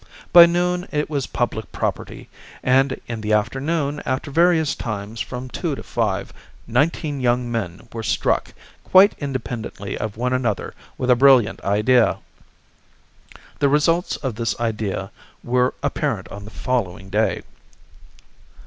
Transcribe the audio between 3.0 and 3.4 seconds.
in the